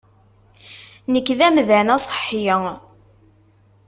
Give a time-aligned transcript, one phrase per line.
[1.13, 2.49] Nekk d amdan aṣeḥḥi.